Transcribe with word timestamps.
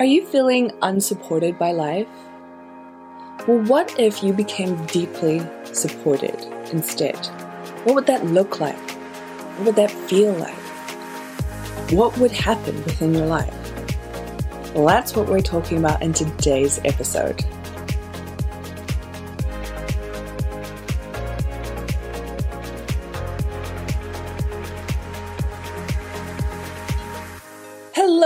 Are 0.00 0.04
you 0.04 0.26
feeling 0.26 0.72
unsupported 0.82 1.56
by 1.56 1.70
life? 1.70 2.08
Well, 3.46 3.62
what 3.66 3.94
if 3.96 4.24
you 4.24 4.32
became 4.32 4.84
deeply 4.86 5.40
supported 5.72 6.34
instead? 6.72 7.16
What 7.84 7.94
would 7.94 8.06
that 8.08 8.26
look 8.26 8.58
like? 8.58 8.90
What 9.56 9.66
would 9.66 9.76
that 9.76 9.92
feel 9.92 10.32
like? 10.32 10.52
What 11.92 12.18
would 12.18 12.32
happen 12.32 12.74
within 12.82 13.14
your 13.14 13.26
life? 13.26 13.54
Well, 14.74 14.86
that's 14.86 15.14
what 15.14 15.28
we're 15.28 15.40
talking 15.40 15.78
about 15.78 16.02
in 16.02 16.12
today's 16.12 16.80
episode. 16.84 17.44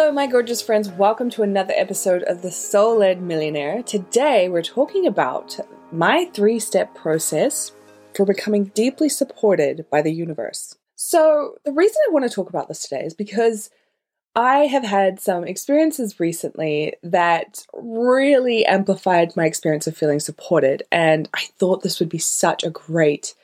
Hello, 0.01 0.13
my 0.13 0.29
gorgeous 0.29 0.63
friends. 0.63 0.89
Welcome 0.89 1.29
to 1.31 1.43
another 1.43 1.75
episode 1.77 2.23
of 2.23 2.41
The 2.41 2.53
Soul 2.53 2.99
Led 2.99 3.21
Millionaire. 3.21 3.83
Today, 3.83 4.49
we're 4.49 4.63
talking 4.63 5.09
about 5.09 5.59
my 5.91 6.27
three 6.33 6.61
step 6.61 6.95
process 6.95 7.73
for 8.15 8.25
becoming 8.25 8.67
deeply 8.67 9.09
supported 9.09 9.87
by 9.91 10.01
the 10.01 10.13
universe. 10.13 10.77
So, 10.95 11.57
the 11.65 11.73
reason 11.73 11.97
I 12.07 12.13
want 12.13 12.25
to 12.25 12.31
talk 12.31 12.49
about 12.49 12.69
this 12.69 12.83
today 12.83 13.03
is 13.05 13.13
because 13.13 13.71
I 14.37 14.67
have 14.67 14.85
had 14.85 15.19
some 15.19 15.43
experiences 15.43 16.21
recently 16.21 16.95
that 17.03 17.67
really 17.73 18.65
amplified 18.67 19.37
my 19.37 19.47
experience 19.47 19.89
of 19.89 19.97
feeling 19.97 20.21
supported, 20.21 20.85
and 20.93 21.29
I 21.35 21.47
thought 21.59 21.83
this 21.83 21.99
would 21.99 22.09
be 22.09 22.19
such 22.19 22.63
a 22.63 22.71
great 22.71 23.35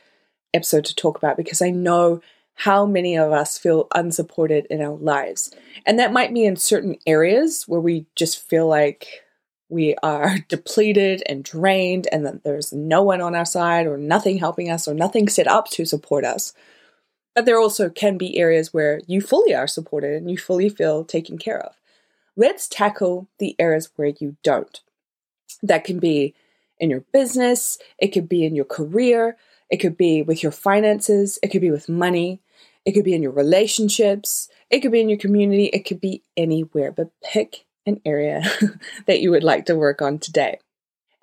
episode 0.54 0.84
to 0.84 0.95
talk 0.95 1.18
about 1.18 1.36
because 1.36 1.60
I 1.60 1.70
know 1.70 2.23
how 2.54 2.86
many 2.86 3.16
of 3.16 3.32
us 3.32 3.58
feel 3.58 3.88
unsupported 3.94 4.66
in 4.70 4.80
our 4.80 4.95
lives. 4.95 5.54
And 5.84 5.98
that 5.98 6.12
might 6.12 6.32
be 6.32 6.45
in 6.45 6.56
certain 6.56 6.96
areas 7.06 7.65
where 7.66 7.80
we 7.80 8.06
just 8.15 8.48
feel 8.48 8.68
like 8.68 9.24
we 9.68 9.96
are 10.02 10.37
depleted 10.48 11.23
and 11.26 11.45
drained, 11.45 12.06
and 12.12 12.24
that 12.24 12.45
there's 12.45 12.73
no 12.73 13.02
one 13.02 13.20
on 13.20 13.34
our 13.34 13.45
side, 13.45 13.87
or 13.87 13.98
nothing 13.98 14.38
helping 14.38 14.70
us, 14.70 14.87
or 14.87 14.95
nothing 14.95 15.29
set 15.29 15.48
up 15.48 15.68
to 15.70 15.84
support 15.84 16.24
us. 16.24 16.52
But 17.34 17.46
there 17.46 17.59
also 17.59 17.90
can 17.90 18.16
be 18.16 18.38
areas 18.38 18.73
where 18.73 19.01
you 19.07 19.20
fully 19.20 19.54
are 19.54 19.66
supported 19.66 20.14
and 20.14 20.30
you 20.30 20.38
fully 20.38 20.68
feel 20.68 21.04
taken 21.04 21.36
care 21.36 21.59
of. 21.59 21.74
Let's 22.36 22.68
tackle 22.68 23.29
the 23.38 23.57
areas 23.59 23.90
where 23.96 24.12
you 24.18 24.36
don't. 24.45 24.80
That 25.62 25.84
can 25.84 25.98
be 25.98 26.34
in 26.79 26.90
your 26.90 27.04
business, 27.12 27.79
it 27.98 28.09
could 28.09 28.29
be 28.29 28.45
in 28.45 28.54
your 28.54 28.64
career, 28.64 29.36
it 29.70 29.79
could 29.79 29.96
be 29.96 30.23
with 30.23 30.42
your 30.42 30.52
finances, 30.52 31.38
it 31.42 31.48
could 31.48 31.60
be 31.60 31.70
with 31.70 31.88
money, 31.88 32.40
it 32.85 32.93
could 32.93 33.04
be 33.04 33.15
in 33.15 33.23
your 33.23 33.32
relationships, 33.32 34.49
it 34.71 34.80
could 34.80 34.93
be 34.93 35.01
in 35.01 35.09
your 35.09 35.18
community, 35.18 35.66
it 35.66 35.85
could 35.85 36.01
be 36.01 36.23
anywhere, 36.37 36.93
but 36.93 37.10
pick 37.23 37.65
an 37.87 38.01
area 38.04 38.43
that 39.07 39.21
you 39.21 39.30
would 39.30 39.45
like 39.45 39.66
to 39.66 39.76
work 39.76 40.02
on 40.02 40.18
today. 40.18 40.59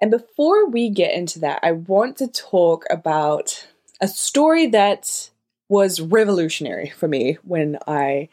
And 0.02 0.10
before 0.10 0.68
we 0.68 0.90
get 0.90 1.14
into 1.14 1.40
that, 1.40 1.60
I 1.62 1.74
want 1.74 2.18
to 2.18 2.28
talk 2.28 2.86
about 2.90 3.68
a 4.00 4.08
story 4.08 4.68
that 4.68 5.30
was 5.70 6.02
revolutionary 6.02 6.90
for 6.90 7.08
me 7.08 7.38
when 7.44 7.78
I 7.88 8.30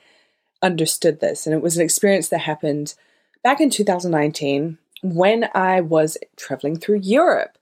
understood 0.62 1.20
this. 1.20 1.46
And 1.46 1.54
it 1.54 1.62
was 1.62 1.76
an 1.76 1.84
experience 1.84 2.28
that 2.30 2.38
happened 2.38 2.94
back 3.44 3.60
in 3.60 3.70
2019 3.70 4.78
when 5.02 5.48
I 5.54 5.80
was 5.80 6.16
traveling 6.36 6.78
through 6.78 7.00
Europe. 7.00 7.58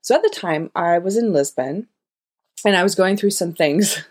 So 0.00 0.14
at 0.14 0.22
the 0.22 0.30
time, 0.30 0.70
I 0.74 0.98
was 0.98 1.16
in 1.16 1.32
Lisbon 1.32 1.88
and 2.64 2.76
I 2.76 2.82
was 2.82 2.94
going 2.94 3.16
through 3.16 3.30
some 3.30 3.52
things 3.52 4.02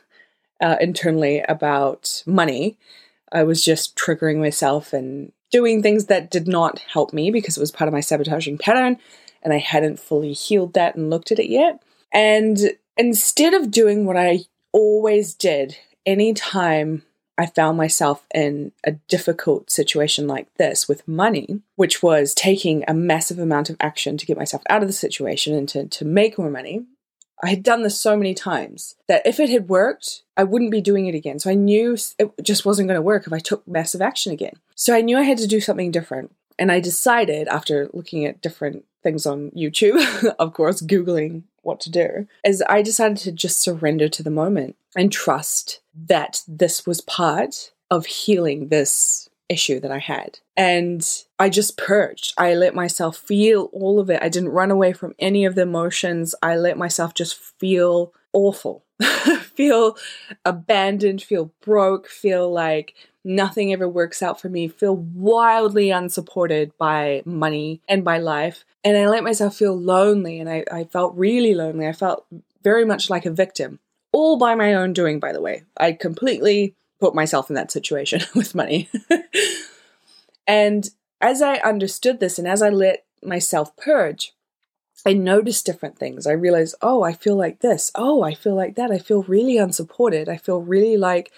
uh, 0.62 0.78
internally 0.80 1.44
about 1.48 2.24
money. 2.26 2.78
I 3.32 3.44
was 3.44 3.64
just 3.64 3.96
triggering 3.96 4.40
myself 4.40 4.94
and 4.94 5.32
doing 5.52 5.82
things 5.82 6.06
that 6.06 6.30
did 6.30 6.48
not 6.48 6.80
help 6.80 7.14
me 7.14 7.32
because 7.32 7.58
it 7.58 7.62
was 7.62 7.72
part 7.72 7.88
of 7.88 7.94
my 7.94 8.00
sabotaging 8.00 8.58
pattern 8.58 8.98
and 9.44 9.54
I 9.54 9.60
hadn't 9.60 10.00
fully 10.00 10.34
healed 10.34 10.74
that 10.74 10.96
and 10.96 11.10
looked 11.10 11.32
at 11.32 11.40
it 11.40 11.50
yet. 11.50 11.82
And 12.12 12.58
instead 12.98 13.54
of 13.54 13.72
doing 13.72 14.06
what 14.06 14.18
I 14.18 14.40
always 14.72 15.34
did 15.34 15.78
anytime 16.06 17.04
I 17.38 17.46
found 17.46 17.78
myself 17.78 18.26
in 18.34 18.72
a 18.84 18.94
difficult 18.94 19.70
situation 19.70 20.28
like 20.28 20.52
this 20.56 20.88
with 20.88 21.08
money, 21.08 21.62
which 21.76 22.02
was 22.02 22.34
taking 22.34 22.84
a 22.88 22.94
massive 22.94 23.38
amount 23.38 23.70
of 23.70 23.78
action 23.80 24.18
to 24.18 24.26
get 24.26 24.38
myself 24.38 24.64
out 24.70 24.82
of 24.82 24.90
the 24.90 24.94
situation 24.94 25.54
and 25.54 25.70
to, 25.70 25.86
to 25.86 26.06
make 26.06 26.38
more 26.38 26.50
money, 26.50 26.86
I 27.44 27.50
had 27.50 27.64
done 27.64 27.84
this 27.84 28.00
so 28.00 28.18
many 28.18 28.34
times 28.34 28.96
that 29.08 29.26
if 29.26 29.40
it 29.40 29.50
had 29.50 29.70
worked, 29.70 30.24
I 30.36 30.44
wouldn't 30.44 30.72
be 30.72 30.82
doing 30.82 31.06
it 31.08 31.16
again. 31.16 31.40
So 31.40 31.50
I 31.50 31.54
knew 31.54 31.96
it 32.18 32.32
just 32.42 32.66
wasn't 32.66 32.88
going 32.88 32.98
to 32.98 33.02
work 33.02 33.28
if 33.28 33.34
I 33.34 33.40
took 33.40 33.68
massive 33.68 34.02
action 34.02 34.32
again. 34.32 34.56
So 34.76 34.96
I 34.96 35.02
knew 35.02 35.18
I 35.18 35.24
had 35.24 35.38
to 35.40 35.48
do 35.48 35.60
something 35.60 35.92
different. 35.92 36.34
And 36.60 36.72
I 36.72 36.80
decided 36.80 37.48
after 37.48 37.90
looking 37.94 38.26
at 38.26 38.42
different 38.42 38.86
things 39.04 39.26
on 39.26 39.52
YouTube, 39.52 40.34
of 40.40 40.54
course, 40.54 40.82
Googling 40.82 41.44
what 41.62 41.80
to 41.82 41.92
do, 41.92 42.28
is 42.44 42.64
I 42.68 42.82
decided 42.82 43.18
to 43.18 43.32
just 43.32 43.62
surrender 43.62 44.10
to 44.10 44.24
the 44.24 44.32
moment 44.32 44.76
and 44.96 45.12
trust 45.12 45.82
that 45.94 46.42
this 46.48 46.86
was 46.88 47.02
part 47.02 47.72
of 47.92 48.06
healing 48.06 48.70
this 48.70 49.30
issue 49.50 49.80
that 49.80 49.92
I 49.92 50.00
had. 50.00 50.40
And 50.56 51.08
I 51.40 51.50
just 51.50 51.78
purged. 51.78 52.34
I 52.38 52.54
let 52.54 52.76
myself 52.76 53.18
feel 53.18 53.70
all 53.74 54.00
of 54.00 54.10
it. 54.10 54.22
I 54.22 54.30
didn't 54.30 54.50
run 54.50 54.72
away 54.72 54.94
from 54.94 55.16
any 55.20 55.46
of 55.46 55.56
the 55.56 55.62
emotions. 55.62 56.36
I 56.42 56.56
let 56.56 56.78
myself 56.78 57.14
just 57.14 57.38
feel 57.38 58.14
awful, 58.34 58.84
feel 59.42 59.98
abandoned, 60.46 61.22
feel 61.22 61.52
broke, 61.62 62.08
feel 62.08 62.52
like 62.52 62.94
nothing 63.24 63.74
ever 63.74 63.88
works 63.88 64.22
out 64.22 64.40
for 64.40 64.50
me, 64.50 64.68
feel 64.68 64.96
wildly 64.96 65.92
unsupported 65.92 66.72
by 66.78 67.22
money 67.26 67.82
and 67.88 68.04
by 68.04 68.18
life. 68.18 68.64
And 68.84 68.98
I 68.98 69.08
let 69.08 69.24
myself 69.24 69.56
feel 69.56 69.78
lonely 69.78 70.40
and 70.40 70.50
I, 70.50 70.64
I 70.72 70.84
felt 70.86 71.16
really 71.16 71.54
lonely. 71.54 71.88
I 71.88 71.94
felt 71.94 72.26
very 72.64 72.86
much 72.86 73.10
like 73.10 73.26
a 73.26 73.32
victim. 73.32 73.80
All 74.14 74.38
by 74.38 74.56
my 74.56 74.74
own 74.74 74.94
doing, 74.94 75.20
by 75.20 75.34
the 75.34 75.42
way. 75.42 75.64
I 75.78 75.92
completely 75.92 76.76
put 77.00 77.16
myself 77.16 77.50
in 77.50 77.56
that 77.56 77.72
situation 77.72 78.22
with 78.36 78.56
money. 78.56 78.90
and 80.48 80.90
as 81.22 81.42
I 81.42 81.56
understood 81.58 82.20
this 82.20 82.38
and 82.38 82.48
as 82.48 82.62
I 82.62 82.70
let 82.70 83.06
myself 83.24 83.76
purge, 83.78 84.34
I 85.06 85.14
noticed 85.14 85.66
different 85.66 85.98
things. 85.98 86.28
I 86.28 86.32
realized, 86.32 86.76
oh, 86.82 87.04
I 87.04 87.14
feel 87.14 87.36
like 87.36 87.60
this. 87.60 87.92
Oh, 87.96 88.24
I 88.24 88.34
feel 88.34 88.56
like 88.56 88.76
that. 88.76 88.92
I 88.92 88.98
feel 88.98 89.24
really 89.24 89.58
unsupported. 89.58 90.28
I 90.28 90.38
feel 90.38 90.62
really 90.62 90.98
like 90.98 91.32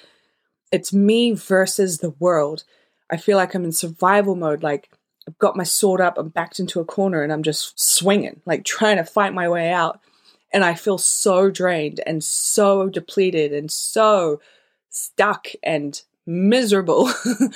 it's 0.71 0.93
me 0.93 1.33
versus 1.33 1.99
the 1.99 2.11
world. 2.11 2.63
I 3.11 3.17
feel 3.17 3.37
like 3.37 3.53
I'm 3.53 3.65
in 3.65 3.71
survival 3.71 4.35
mode. 4.35 4.63
Like 4.63 4.89
I've 5.27 5.37
got 5.37 5.55
my 5.55 5.63
sword 5.63 6.01
up, 6.01 6.17
I'm 6.17 6.29
backed 6.29 6.59
into 6.59 6.79
a 6.79 6.85
corner, 6.85 7.21
and 7.21 7.31
I'm 7.31 7.43
just 7.43 7.79
swinging, 7.79 8.41
like 8.45 8.65
trying 8.65 8.97
to 8.97 9.03
fight 9.03 9.33
my 9.33 9.49
way 9.49 9.71
out. 9.71 9.99
And 10.51 10.63
I 10.63 10.73
feel 10.73 10.97
so 10.97 11.51
drained 11.51 12.01
and 12.07 12.23
so 12.23 12.89
depleted 12.89 13.53
and 13.53 13.69
so 13.69 14.41
stuck 14.89 15.47
and 15.63 16.01
miserable. 16.25 17.09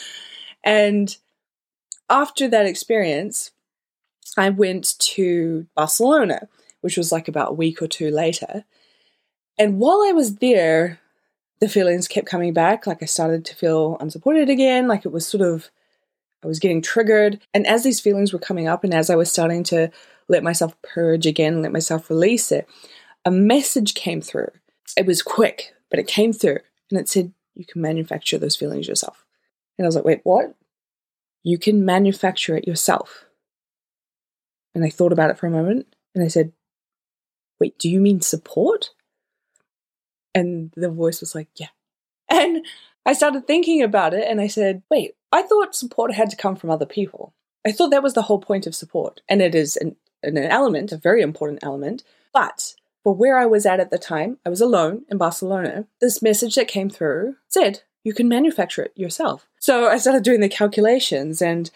and 0.63 1.17
after 2.09 2.47
that 2.47 2.65
experience, 2.65 3.51
I 4.37 4.49
went 4.49 4.97
to 4.99 5.67
Barcelona, 5.75 6.47
which 6.81 6.97
was 6.97 7.11
like 7.11 7.27
about 7.27 7.51
a 7.51 7.55
week 7.55 7.81
or 7.81 7.87
two 7.87 8.09
later. 8.09 8.65
And 9.57 9.79
while 9.79 10.01
I 10.07 10.11
was 10.11 10.37
there, 10.37 10.99
the 11.59 11.69
feelings 11.69 12.07
kept 12.07 12.27
coming 12.27 12.53
back. 12.53 12.87
Like 12.87 13.01
I 13.01 13.05
started 13.05 13.45
to 13.45 13.55
feel 13.55 13.97
unsupported 13.99 14.49
again. 14.49 14.87
Like 14.87 15.05
it 15.05 15.11
was 15.11 15.27
sort 15.27 15.41
of, 15.41 15.69
I 16.43 16.47
was 16.47 16.59
getting 16.59 16.81
triggered. 16.81 17.39
And 17.53 17.65
as 17.67 17.83
these 17.83 17.99
feelings 17.99 18.33
were 18.33 18.39
coming 18.39 18.67
up, 18.67 18.83
and 18.83 18.93
as 18.93 19.09
I 19.09 19.15
was 19.15 19.31
starting 19.31 19.63
to 19.65 19.91
let 20.27 20.43
myself 20.43 20.75
purge 20.81 21.25
again, 21.25 21.61
let 21.61 21.71
myself 21.71 22.09
release 22.09 22.51
it, 22.51 22.67
a 23.23 23.31
message 23.31 23.93
came 23.93 24.21
through. 24.21 24.49
It 24.97 25.05
was 25.05 25.21
quick, 25.21 25.73
but 25.89 25.99
it 25.99 26.07
came 26.07 26.33
through. 26.33 26.59
And 26.93 27.01
it 27.01 27.09
said, 27.09 27.33
You 27.55 27.65
can 27.65 27.81
manufacture 27.81 28.37
those 28.37 28.55
feelings 28.55 28.87
yourself. 28.87 29.25
And 29.77 29.85
I 29.85 29.87
was 29.87 29.95
like, 29.95 30.05
Wait, 30.05 30.21
what? 30.23 30.53
You 31.41 31.57
can 31.57 31.83
manufacture 31.83 32.55
it 32.55 32.67
yourself. 32.67 33.25
And 34.75 34.85
I 34.85 34.91
thought 34.91 35.11
about 35.11 35.31
it 35.31 35.39
for 35.39 35.47
a 35.47 35.51
moment 35.51 35.87
and 36.13 36.23
I 36.23 36.27
said, 36.27 36.51
Wait, 37.59 37.79
do 37.79 37.89
you 37.89 37.99
mean 37.99 38.21
support? 38.21 38.91
And 40.35 40.71
the 40.75 40.91
voice 40.91 41.19
was 41.19 41.33
like, 41.33 41.47
Yeah. 41.55 41.69
And 42.29 42.63
I 43.07 43.13
started 43.13 43.47
thinking 43.47 43.81
about 43.81 44.13
it 44.13 44.27
and 44.29 44.39
I 44.39 44.45
said, 44.45 44.83
Wait, 44.91 45.15
I 45.31 45.41
thought 45.41 45.73
support 45.73 46.13
had 46.13 46.29
to 46.29 46.35
come 46.35 46.55
from 46.55 46.69
other 46.69 46.85
people. 46.85 47.33
I 47.65 47.71
thought 47.71 47.89
that 47.89 48.03
was 48.03 48.13
the 48.13 48.21
whole 48.21 48.39
point 48.39 48.67
of 48.67 48.75
support. 48.75 49.21
And 49.27 49.41
it 49.41 49.55
is 49.55 49.77
an, 49.77 49.95
an 50.21 50.37
element, 50.37 50.91
a 50.91 50.97
very 50.97 51.23
important 51.23 51.63
element. 51.63 52.03
But 52.33 52.75
for 53.03 53.13
where 53.13 53.37
I 53.37 53.45
was 53.45 53.65
at 53.65 53.79
at 53.79 53.91
the 53.91 53.97
time, 53.97 54.37
I 54.45 54.49
was 54.49 54.61
alone 54.61 55.03
in 55.09 55.17
Barcelona. 55.17 55.85
This 55.99 56.21
message 56.21 56.55
that 56.55 56.67
came 56.67 56.89
through 56.89 57.35
said, 57.49 57.81
you 58.03 58.13
can 58.13 58.27
manufacture 58.27 58.83
it 58.83 58.93
yourself. 58.95 59.47
So 59.59 59.87
I 59.87 59.97
started 59.97 60.23
doing 60.23 60.41
the 60.41 60.49
calculations 60.49 61.41
and 61.41 61.69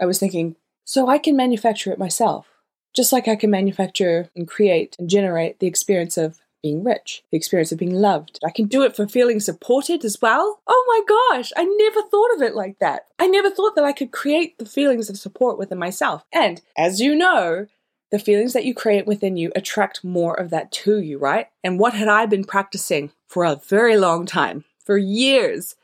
I 0.00 0.06
was 0.06 0.18
thinking, 0.18 0.56
so 0.84 1.08
I 1.08 1.18
can 1.18 1.36
manufacture 1.36 1.92
it 1.92 1.98
myself, 1.98 2.46
just 2.94 3.12
like 3.12 3.28
I 3.28 3.36
can 3.36 3.50
manufacture 3.50 4.30
and 4.34 4.48
create 4.48 4.96
and 4.98 5.08
generate 5.10 5.58
the 5.58 5.66
experience 5.66 6.16
of 6.16 6.40
being 6.62 6.82
rich, 6.82 7.22
the 7.30 7.36
experience 7.36 7.70
of 7.70 7.78
being 7.78 7.94
loved. 7.94 8.38
I 8.44 8.50
can 8.50 8.66
do 8.66 8.82
it 8.82 8.96
for 8.96 9.06
feeling 9.06 9.38
supported 9.38 10.04
as 10.04 10.20
well. 10.20 10.60
Oh 10.66 10.84
my 10.88 11.36
gosh, 11.36 11.52
I 11.56 11.64
never 11.64 12.02
thought 12.08 12.34
of 12.34 12.42
it 12.42 12.54
like 12.54 12.78
that. 12.80 13.06
I 13.18 13.28
never 13.28 13.50
thought 13.50 13.76
that 13.76 13.84
I 13.84 13.92
could 13.92 14.10
create 14.10 14.58
the 14.58 14.66
feelings 14.66 15.08
of 15.08 15.18
support 15.18 15.58
within 15.58 15.78
myself. 15.78 16.24
And 16.32 16.60
as 16.76 17.00
you 17.00 17.14
know, 17.14 17.66
the 18.10 18.18
feelings 18.18 18.52
that 18.54 18.64
you 18.64 18.74
create 18.74 19.06
within 19.06 19.36
you 19.36 19.52
attract 19.54 20.02
more 20.04 20.34
of 20.34 20.50
that 20.50 20.72
to 20.72 20.98
you, 21.00 21.18
right? 21.18 21.48
And 21.62 21.78
what 21.78 21.94
had 21.94 22.08
I 22.08 22.26
been 22.26 22.44
practicing 22.44 23.10
for 23.26 23.44
a 23.44 23.56
very 23.56 23.96
long 23.96 24.26
time, 24.26 24.64
for 24.84 24.96
years? 24.96 25.76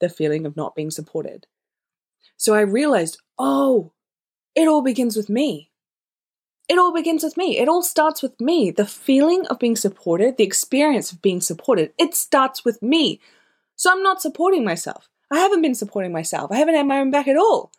The 0.00 0.08
feeling 0.08 0.46
of 0.46 0.56
not 0.56 0.74
being 0.74 0.90
supported. 0.90 1.46
So 2.36 2.54
I 2.54 2.60
realized, 2.60 3.20
oh, 3.38 3.92
it 4.54 4.68
all 4.68 4.82
begins 4.82 5.16
with 5.16 5.28
me. 5.28 5.70
It 6.68 6.78
all 6.78 6.92
begins 6.92 7.22
with 7.22 7.36
me. 7.36 7.58
It 7.58 7.68
all 7.68 7.82
starts 7.82 8.22
with 8.22 8.40
me. 8.40 8.70
The 8.70 8.86
feeling 8.86 9.46
of 9.46 9.58
being 9.58 9.76
supported, 9.76 10.36
the 10.36 10.44
experience 10.44 11.12
of 11.12 11.22
being 11.22 11.40
supported, 11.40 11.92
it 11.98 12.14
starts 12.14 12.64
with 12.64 12.82
me. 12.82 13.20
So 13.76 13.90
I'm 13.90 14.02
not 14.02 14.20
supporting 14.20 14.64
myself. 14.64 15.08
I 15.30 15.38
haven't 15.38 15.62
been 15.62 15.74
supporting 15.74 16.12
myself. 16.12 16.50
I 16.50 16.56
haven't 16.56 16.74
had 16.74 16.86
my 16.86 16.98
own 16.98 17.10
back 17.10 17.28
at 17.28 17.36
all. 17.36 17.70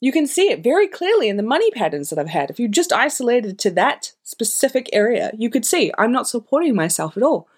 You 0.00 0.12
can 0.12 0.26
see 0.26 0.50
it 0.50 0.62
very 0.62 0.86
clearly 0.86 1.28
in 1.28 1.36
the 1.36 1.42
money 1.42 1.70
patterns 1.72 2.10
that 2.10 2.18
I've 2.18 2.28
had. 2.28 2.50
If 2.50 2.60
you 2.60 2.68
just 2.68 2.92
isolated 2.92 3.58
to 3.60 3.70
that 3.72 4.12
specific 4.22 4.88
area, 4.92 5.32
you 5.36 5.50
could 5.50 5.64
see 5.64 5.92
I'm 5.98 6.12
not 6.12 6.28
supporting 6.28 6.74
myself 6.74 7.16
at 7.16 7.22
all. 7.22 7.48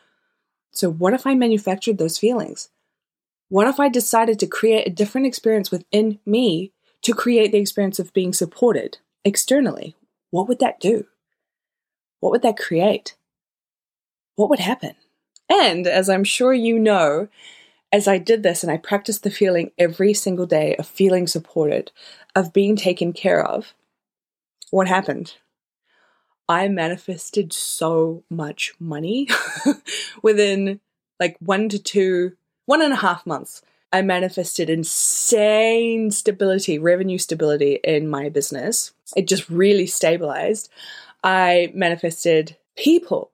So, 0.73 0.91
what 0.91 1.13
if 1.13 1.27
I 1.27 1.35
manufactured 1.35 1.99
those 1.99 2.19
feelings? 2.19 2.71
What 3.49 3.67
if 3.67 3.81
I 3.81 3.89
decided 3.89 4.39
to 4.39 4.47
create 4.47 4.87
a 4.87 4.91
different 4.91 5.27
experience 5.27 5.71
within 5.71 6.21
me 6.25 6.73
to 7.03 7.13
create 7.13 7.53
the 7.53 7.59
experience 7.59 7.99
of 7.99 8.13
being 8.13 8.33
supported 8.33 8.99
externally? 9.25 9.97
What 10.31 10.49
would 10.49 10.61
that 10.61 10.81
do? 10.81 11.07
What 12.21 12.31
would 12.31 12.43
that 12.43 12.57
create? 12.57 13.17
What 14.37 14.49
would 14.49 14.61
happen? 14.61 14.95
And 15.51 15.87
as 15.87 16.09
I'm 16.09 16.25
sure 16.25 16.55
you 16.55 16.79
know, 16.79 17.29
as 17.93 18.07
I 18.07 18.19
did 18.19 18.43
this 18.43 18.63
and 18.63 18.71
I 18.71 18.77
practiced 18.77 19.25
the 19.25 19.31
feeling 19.31 19.73
every 19.77 20.15
single 20.15 20.47
day 20.47 20.77
of 20.77 20.87
feeling 20.87 21.27
supported, 21.27 21.91
of 22.35 22.53
being 22.53 22.77
taken 22.77 23.13
care 23.13 23.45
of, 23.45 23.75
what 24.71 24.89
happened? 24.89 25.35
I 26.49 26.69
manifested 26.69 27.53
so 27.53 28.25
much 28.29 28.75
money 28.81 29.29
within 30.23 30.81
like 31.19 31.37
one 31.39 31.69
to 31.69 31.79
two, 31.79 32.33
one 32.67 32.83
and 32.83 32.93
a 32.93 32.97
half 32.97 33.27
months. 33.27 33.63
I 33.93 34.03
manifested 34.03 34.71
insane 34.71 36.11
stability, 36.11 36.79
revenue 36.79 37.19
stability 37.19 37.81
in 37.85 38.09
my 38.09 38.29
business. 38.29 38.93
It 39.17 39.27
just 39.29 39.49
really 39.49 39.87
stabilized. 39.87 40.71
I 41.23 41.73
manifested 41.75 42.57
people 42.77 43.31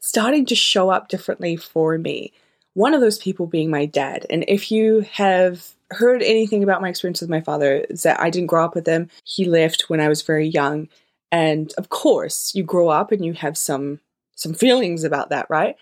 starting 0.00 0.46
to 0.46 0.54
show 0.54 0.90
up 0.90 1.08
differently 1.08 1.56
for 1.56 1.98
me 1.98 2.32
one 2.74 2.94
of 2.94 3.00
those 3.00 3.18
people 3.18 3.46
being 3.46 3.70
my 3.70 3.86
dad. 3.86 4.26
And 4.28 4.44
if 4.48 4.70
you 4.70 5.00
have 5.12 5.72
heard 5.90 6.22
anything 6.22 6.62
about 6.62 6.82
my 6.82 6.88
experience 6.88 7.20
with 7.20 7.30
my 7.30 7.40
father, 7.40 7.86
is 7.88 8.02
that 8.02 8.20
I 8.20 8.30
didn't 8.30 8.48
grow 8.48 8.64
up 8.64 8.74
with 8.74 8.86
him. 8.86 9.08
He 9.24 9.44
left 9.44 9.88
when 9.88 10.00
I 10.00 10.08
was 10.08 10.22
very 10.22 10.46
young. 10.46 10.88
And 11.30 11.72
of 11.78 11.88
course, 11.88 12.54
you 12.54 12.62
grow 12.62 12.88
up 12.88 13.12
and 13.12 13.24
you 13.24 13.32
have 13.34 13.58
some 13.58 14.00
some 14.34 14.52
feelings 14.52 15.02
about 15.02 15.30
that, 15.30 15.46
right? 15.48 15.76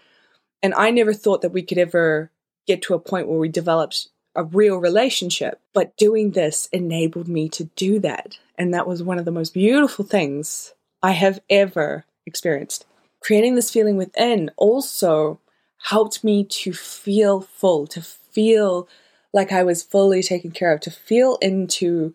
And 0.63 0.75
I 0.75 0.91
never 0.91 1.13
thought 1.13 1.43
that 1.43 1.53
we 1.53 1.63
could 1.63 1.79
ever 1.79 2.31
get 2.67 2.83
to 2.83 2.95
a 2.95 3.01
point 3.01 3.29
where 3.29 3.39
we 3.39 3.49
developed 3.49 4.09
a 4.37 4.45
real 4.45 4.77
relationship. 4.77 5.61
But 5.73 5.97
doing 5.97 6.31
this 6.31 6.67
enabled 6.73 7.29
me 7.29 7.49
to 7.51 7.65
do 7.77 7.99
that. 8.01 8.39
And 8.57 8.73
that 8.73 8.87
was 8.87 9.03
one 9.03 9.19
of 9.19 9.25
the 9.25 9.33
most 9.33 9.55
beautiful 9.55 10.05
things 10.05 10.73
I 11.03 11.13
have 11.13 11.41
ever 11.51 12.05
experienced. 12.27 12.87
Creating 13.21 13.57
this 13.57 13.71
feeling 13.71 13.97
within 13.97 14.51
also 14.57 15.41
helped 15.85 16.25
me 16.25 16.45
to 16.45 16.73
feel 16.73 17.41
full, 17.41 17.87
to 17.89 18.01
feel 18.01 18.89
like 19.35 19.53
I 19.53 19.63
was 19.63 19.83
fully 19.83 20.23
taken 20.23 20.53
care 20.53 20.73
of, 20.73 20.81
to 20.81 20.91
feel 20.91 21.37
into 21.43 22.15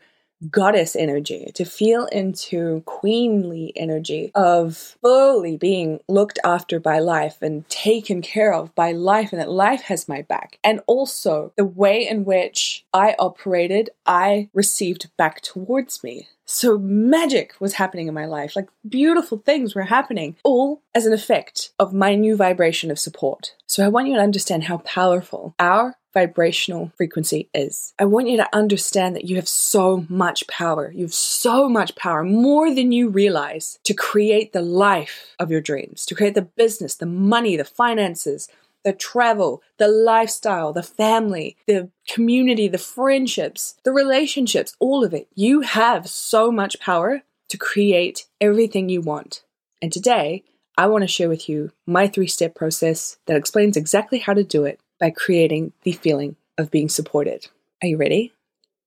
goddess 0.49 0.95
energy, 0.95 1.51
to 1.53 1.65
feel 1.65 2.05
into 2.05 2.81
queenly 2.85 3.73
energy 3.75 4.31
of 4.33 4.95
fully 5.01 5.57
being 5.57 5.99
looked 6.07 6.39
after 6.45 6.79
by 6.79 6.99
life 6.99 7.41
and 7.41 7.67
taken 7.67 8.21
care 8.21 8.53
of 8.53 8.73
by 8.73 8.93
life, 8.93 9.33
and 9.33 9.41
that 9.41 9.51
life 9.51 9.81
has 9.81 10.07
my 10.07 10.21
back. 10.21 10.57
And 10.63 10.79
also 10.87 11.51
the 11.57 11.65
way 11.65 12.07
in 12.07 12.23
which 12.23 12.85
I 12.93 13.15
operated, 13.19 13.89
I 14.05 14.49
received 14.53 15.11
back 15.17 15.41
towards 15.41 16.05
me. 16.05 16.29
So 16.45 16.79
magic 16.79 17.53
was 17.59 17.73
happening 17.73 18.07
in 18.07 18.13
my 18.13 18.25
life, 18.25 18.55
like 18.55 18.69
beautiful 18.87 19.37
things 19.37 19.75
were 19.75 19.83
happening, 19.83 20.37
all 20.43 20.81
as 20.95 21.05
an 21.05 21.13
effect 21.13 21.71
of 21.77 21.93
my 21.93 22.15
new 22.15 22.35
vibration 22.35 22.89
of 22.89 22.97
support. 22.97 23.55
So 23.67 23.85
I 23.85 23.89
want 23.89 24.07
you 24.07 24.15
to 24.15 24.21
understand 24.21 24.63
how 24.63 24.77
powerful 24.77 25.53
our 25.59 25.95
vibrational 26.13 26.91
frequency 26.97 27.49
is. 27.53 27.93
I 27.99 28.05
want 28.05 28.29
you 28.29 28.37
to 28.37 28.55
understand 28.55 29.15
that 29.15 29.25
you 29.25 29.35
have 29.35 29.47
so 29.47 30.05
much 30.09 30.47
power. 30.47 30.91
You 30.91 31.03
have 31.03 31.13
so 31.13 31.69
much 31.69 31.95
power, 31.95 32.23
more 32.23 32.73
than 32.73 32.91
you 32.91 33.09
realize, 33.09 33.79
to 33.83 33.93
create 33.93 34.53
the 34.53 34.61
life 34.61 35.35
of 35.39 35.51
your 35.51 35.61
dreams, 35.61 36.05
to 36.07 36.15
create 36.15 36.35
the 36.35 36.41
business, 36.41 36.95
the 36.95 37.05
money, 37.05 37.55
the 37.55 37.65
finances, 37.65 38.47
the 38.83 38.93
travel, 38.93 39.61
the 39.77 39.87
lifestyle, 39.87 40.73
the 40.73 40.83
family, 40.83 41.57
the 41.67 41.89
community, 42.07 42.67
the 42.67 42.77
friendships, 42.77 43.75
the 43.83 43.91
relationships, 43.91 44.75
all 44.79 45.03
of 45.03 45.13
it. 45.13 45.27
You 45.35 45.61
have 45.61 46.09
so 46.09 46.51
much 46.51 46.79
power 46.79 47.23
to 47.49 47.57
create 47.57 48.25
everything 48.39 48.89
you 48.89 49.01
want. 49.01 49.43
And 49.81 49.91
today, 49.91 50.43
I 50.77 50.87
want 50.87 51.01
to 51.01 51.07
share 51.07 51.27
with 51.27 51.49
you 51.49 51.71
my 51.85 52.07
three 52.07 52.27
step 52.27 52.55
process 52.55 53.17
that 53.25 53.35
explains 53.35 53.75
exactly 53.75 54.19
how 54.19 54.33
to 54.33 54.43
do 54.43 54.63
it 54.63 54.79
by 54.99 55.09
creating 55.09 55.73
the 55.83 55.91
feeling 55.91 56.35
of 56.57 56.71
being 56.71 56.89
supported. 56.89 57.47
Are 57.81 57.87
you 57.87 57.97
ready? 57.97 58.33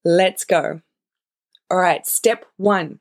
Let's 0.05 0.45
go. 0.45 0.81
All 1.71 1.77
right, 1.77 2.05
step 2.05 2.45
one 2.57 2.99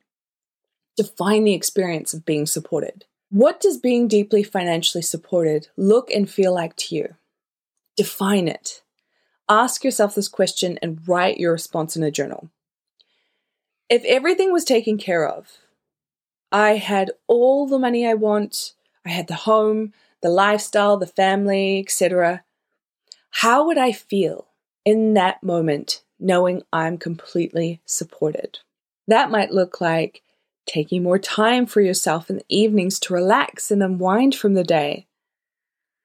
define 0.97 1.44
the 1.44 1.55
experience 1.55 2.12
of 2.12 2.25
being 2.25 2.47
supported. 2.47 3.05
What 3.31 3.61
does 3.61 3.79
being 3.79 4.09
deeply 4.09 4.43
financially 4.43 5.03
supported 5.03 5.69
look 5.76 6.11
and 6.11 6.29
feel 6.29 6.53
like 6.53 6.76
to 6.76 6.94
you? 6.94 7.14
Define 7.97 8.47
it. 8.47 8.82
Ask 9.49 9.85
yourself 9.85 10.15
this 10.15 10.29
question 10.29 10.79
and 10.82 11.00
write 11.06 11.38
your 11.38 11.53
response 11.53 11.97
in 11.97 12.03
a 12.03 12.11
journal. 12.11 12.50
If 13.88 14.05
everything 14.05 14.53
was 14.53 14.65
taken 14.65 14.99
care 14.99 15.26
of, 15.26 15.58
I 16.50 16.76
had 16.76 17.11
all 17.26 17.67
the 17.67 17.79
money 17.79 18.06
I 18.06 18.15
want, 18.15 18.75
I 19.05 19.11
had 19.11 19.29
the 19.29 19.35
home, 19.35 19.93
the 20.20 20.31
lifestyle, 20.31 20.97
the 20.97 21.06
family, 21.06 21.81
etc. 21.81 22.44
How 23.37 23.67
would 23.67 23.79
I 23.79 23.93
feel 23.93 24.46
in 24.84 25.14
that 25.14 25.43
moment 25.43 26.02
knowing 26.20 26.62
I'm 26.73 26.98
completely 26.98 27.81
supported? 27.86 28.60
That 29.08 29.31
might 29.31 29.51
look 29.51 29.81
like 29.81 30.22
taking 30.67 31.03
more 31.03 31.19
time 31.19 31.67
for 31.67 31.81
yourself 31.81 32.31
in 32.31 32.36
the 32.36 32.44
evenings 32.48 33.01
to 33.01 33.15
relax 33.15 33.70
and 33.70 33.82
unwind 33.82 34.34
from 34.34 34.55
the 34.55 34.62
day, 34.62 35.06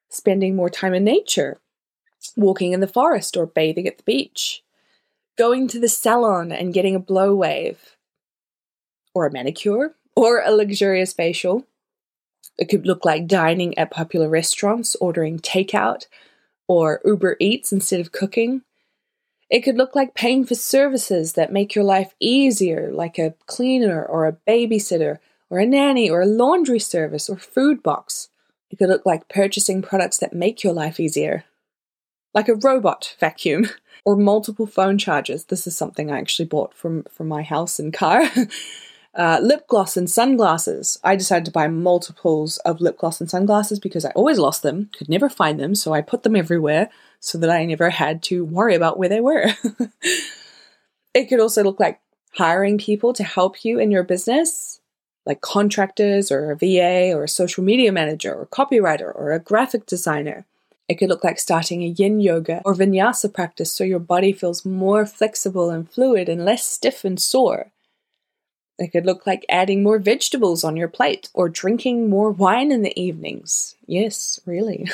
spending 0.09 0.55
more 0.55 0.69
time 0.69 0.93
in 0.93 1.03
nature, 1.03 1.59
walking 2.35 2.71
in 2.71 2.79
the 2.79 2.87
forest 2.87 3.37
or 3.37 3.45
bathing 3.45 3.87
at 3.87 3.97
the 3.97 4.03
beach, 4.03 4.63
going 5.37 5.67
to 5.67 5.79
the 5.79 5.89
salon 5.89 6.51
and 6.51 6.73
getting 6.73 6.95
a 6.95 6.99
blow 6.99 7.35
wave, 7.35 7.97
or 9.13 9.27
a 9.27 9.31
manicure, 9.31 9.95
or 10.15 10.41
a 10.41 10.51
luxurious 10.51 11.13
facial. 11.13 11.67
It 12.57 12.69
could 12.69 12.87
look 12.87 13.05
like 13.05 13.27
dining 13.27 13.77
at 13.77 13.91
popular 13.91 14.29
restaurants, 14.29 14.95
ordering 14.95 15.37
takeout, 15.37 16.07
or 16.67 17.01
Uber 17.05 17.37
Eats 17.39 17.71
instead 17.71 17.99
of 17.99 18.11
cooking, 18.11 18.61
it 19.49 19.61
could 19.61 19.77
look 19.77 19.95
like 19.95 20.13
paying 20.13 20.45
for 20.45 20.55
services 20.55 21.33
that 21.33 21.53
make 21.53 21.73
your 21.73 21.85
life 21.85 22.13
easier, 22.19 22.91
like 22.91 23.17
a 23.17 23.33
cleaner 23.45 24.03
or 24.03 24.27
a 24.27 24.37
babysitter 24.47 25.19
or 25.49 25.59
a 25.59 25.65
nanny 25.65 26.09
or 26.09 26.21
a 26.21 26.25
laundry 26.25 26.79
service 26.79 27.29
or 27.29 27.37
food 27.37 27.81
box. 27.81 28.29
It 28.69 28.77
could 28.77 28.89
look 28.89 29.05
like 29.05 29.29
purchasing 29.29 29.81
products 29.81 30.17
that 30.17 30.33
make 30.33 30.63
your 30.63 30.73
life 30.73 30.99
easier, 30.99 31.45
like 32.33 32.49
a 32.49 32.55
robot 32.55 33.15
vacuum 33.19 33.67
or 34.05 34.17
multiple 34.17 34.67
phone 34.67 34.97
chargers. 34.97 35.45
This 35.45 35.65
is 35.65 35.77
something 35.77 36.11
I 36.11 36.19
actually 36.19 36.47
bought 36.47 36.73
from, 36.73 37.03
from 37.03 37.29
my 37.29 37.43
house 37.43 37.79
and 37.79 37.93
car. 37.93 38.23
uh, 39.17 39.39
lip 39.41 39.67
gloss 39.67 39.97
and 39.97 40.09
sunglasses. 40.09 40.99
I 41.03 41.15
decided 41.15 41.45
to 41.45 41.51
buy 41.51 41.67
multiples 41.67 42.57
of 42.59 42.79
lip 42.79 42.99
gloss 42.99 43.19
and 43.19 43.29
sunglasses 43.29 43.79
because 43.79 44.05
I 44.05 44.11
always 44.11 44.37
lost 44.37 44.61
them, 44.61 44.91
could 44.95 45.09
never 45.09 45.27
find 45.27 45.59
them, 45.59 45.73
so 45.73 45.91
I 45.91 46.01
put 46.01 46.21
them 46.21 46.35
everywhere 46.35 46.89
so 47.19 47.39
that 47.39 47.49
I 47.49 47.65
never 47.65 47.89
had 47.89 48.21
to 48.23 48.45
worry 48.45 48.75
about 48.75 48.99
where 48.99 49.09
they 49.09 49.19
were. 49.19 49.47
it 51.15 51.25
could 51.25 51.39
also 51.39 51.63
look 51.63 51.79
like 51.79 51.99
hiring 52.33 52.77
people 52.77 53.11
to 53.13 53.23
help 53.23 53.65
you 53.65 53.79
in 53.79 53.89
your 53.89 54.03
business, 54.03 54.79
like 55.25 55.41
contractors 55.41 56.31
or 56.31 56.51
a 56.51 56.55
VA 56.55 57.11
or 57.11 57.23
a 57.23 57.29
social 57.29 57.63
media 57.63 57.91
manager 57.91 58.35
or 58.35 58.43
a 58.43 58.47
copywriter 58.47 59.11
or 59.15 59.31
a 59.31 59.39
graphic 59.39 59.87
designer. 59.87 60.45
It 60.87 60.95
could 60.95 61.09
look 61.09 61.23
like 61.23 61.39
starting 61.39 61.81
a 61.81 61.87
yin 61.87 62.21
yoga 62.21 62.61
or 62.63 62.75
vinyasa 62.75 63.33
practice 63.33 63.71
so 63.71 63.83
your 63.83 63.99
body 63.99 64.31
feels 64.31 64.63
more 64.63 65.05
flexible 65.07 65.71
and 65.71 65.89
fluid 65.89 66.29
and 66.29 66.45
less 66.45 66.65
stiff 66.65 67.03
and 67.03 67.19
sore. 67.19 67.71
It 68.79 68.89
could 68.89 69.05
look 69.05 69.25
like 69.25 69.45
adding 69.49 69.81
more 69.81 69.97
vegetables 69.97 70.63
on 70.63 70.77
your 70.77 70.87
plate 70.87 71.29
or 71.33 71.49
drinking 71.49 72.09
more 72.09 72.31
wine 72.31 72.71
in 72.71 72.83
the 72.83 72.99
evenings. 72.99 73.75
Yes, 73.87 74.39
really. 74.45 74.87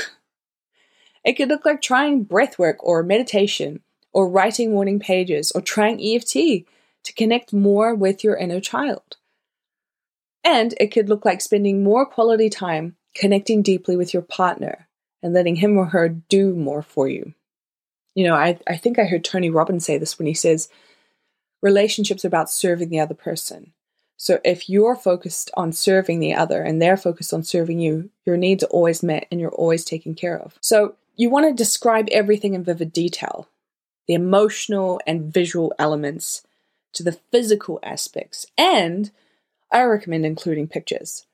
it 1.25 1.33
could 1.33 1.49
look 1.49 1.65
like 1.65 1.81
trying 1.81 2.25
breathwork 2.25 2.75
or 2.79 3.03
meditation 3.03 3.81
or 4.13 4.29
writing 4.29 4.71
morning 4.71 4.99
pages 4.99 5.51
or 5.51 5.61
trying 5.61 6.01
EFT 6.01 6.65
to 7.03 7.13
connect 7.15 7.51
more 7.51 7.93
with 7.93 8.23
your 8.23 8.37
inner 8.37 8.61
child. 8.61 9.17
And 10.43 10.73
it 10.79 10.87
could 10.87 11.09
look 11.09 11.25
like 11.25 11.41
spending 11.41 11.83
more 11.83 12.05
quality 12.05 12.49
time 12.49 12.95
connecting 13.15 13.61
deeply 13.61 13.97
with 13.97 14.13
your 14.13 14.23
partner 14.23 14.87
and 15.21 15.33
letting 15.33 15.57
him 15.57 15.77
or 15.77 15.87
her 15.87 16.09
do 16.09 16.53
more 16.53 16.81
for 16.81 17.07
you. 17.07 17.33
You 18.15 18.25
know, 18.25 18.35
I, 18.35 18.59
I 18.67 18.77
think 18.77 18.99
I 18.99 19.05
heard 19.05 19.23
Tony 19.23 19.49
Robbins 19.49 19.85
say 19.85 19.97
this 19.97 20.19
when 20.19 20.27
he 20.27 20.33
says, 20.33 20.69
relationships 21.63 22.23
are 22.23 22.27
about 22.27 22.51
serving 22.51 22.89
the 22.89 22.99
other 22.99 23.15
person. 23.15 23.71
So 24.17 24.39
if 24.45 24.69
you're 24.69 24.95
focused 24.95 25.49
on 25.55 25.71
serving 25.71 26.19
the 26.19 26.35
other 26.35 26.61
and 26.61 26.79
they're 26.79 26.97
focused 26.97 27.33
on 27.33 27.43
serving 27.43 27.79
you, 27.79 28.11
your 28.25 28.37
needs 28.37 28.63
are 28.63 28.67
always 28.67 29.01
met 29.01 29.27
and 29.31 29.39
you're 29.41 29.49
always 29.49 29.83
taken 29.83 30.13
care 30.13 30.37
of. 30.37 30.57
So 30.61 30.95
you 31.15 31.29
want 31.29 31.47
to 31.47 31.63
describe 31.63 32.07
everything 32.11 32.53
in 32.53 32.63
vivid 32.63 32.93
detail 32.93 33.47
the 34.05 34.13
emotional 34.13 34.99
and 35.07 35.33
visual 35.33 35.73
elements 35.79 36.45
to 36.91 37.03
the 37.03 37.17
physical 37.31 37.79
aspects. 37.81 38.45
And 38.57 39.11
I 39.71 39.83
recommend 39.83 40.25
including 40.25 40.67
pictures. 40.67 41.25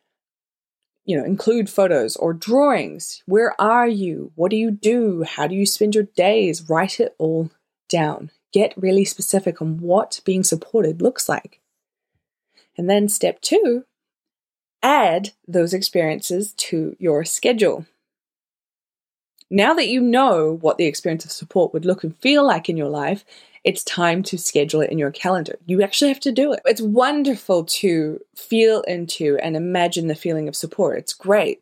You 1.03 1.17
know, 1.17 1.25
include 1.25 1.67
photos 1.67 2.15
or 2.15 2.33
drawings. 2.33 3.24
Where 3.25 3.59
are 3.59 3.88
you? 3.88 4.31
What 4.36 4.51
do 4.51 4.57
you 4.57 4.69
do? 4.69 5.24
How 5.24 5.48
do 5.48 5.55
you 5.55 5.65
spend 5.65 5.95
your 5.95 6.03
days? 6.03 6.69
Write 6.69 7.00
it 7.00 7.15
all 7.17 7.50
down. 7.89 8.29
Get 8.51 8.74
really 8.75 9.06
specific 9.06 9.62
on 9.62 9.77
what 9.77 10.22
being 10.25 10.44
supported 10.44 11.01
looks 11.01 11.29
like. 11.29 11.60
And 12.77 12.89
then 12.89 13.10
step 13.10 13.41
two, 13.41 13.86
add 14.82 15.32
those 15.48 15.74
experiences 15.74 16.53
to 16.53 16.96
your 17.00 17.25
schedule. 17.25 17.86
Now 19.51 19.74
that 19.74 19.88
you 19.88 20.00
know 20.00 20.58
what 20.62 20.77
the 20.77 20.86
experience 20.86 21.25
of 21.25 21.32
support 21.32 21.74
would 21.74 21.86
look 21.86 22.03
and 22.03 22.15
feel 22.18 22.46
like 22.46 22.70
in 22.70 22.77
your 22.77 22.89
life, 22.89 23.25
it's 23.63 23.84
time 23.84 24.24
to 24.24 24.38
schedule 24.38 24.82
it 24.82 24.91
in 24.91 24.98
your 24.98 25.12
calendar. 25.12 25.58
You 25.65 25.82
actually 25.82 26.10
have 26.10 26.20
to 26.22 26.32
do 26.32 26.53
it. 26.53 26.62
It's 26.65 26.82
wonderful 26.82 27.65
to 27.65 28.20
feel 28.36 28.82
into 28.82 29.38
and 29.41 29.56
imagine 29.56 30.08
the 30.08 30.15
feeling 30.15 30.48
of 30.48 30.56
support. 30.56 31.00
It's 31.00 31.13
great. 31.13 31.62